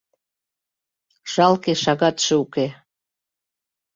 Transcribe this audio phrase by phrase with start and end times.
[1.33, 2.67] Жалке, шагатше уке.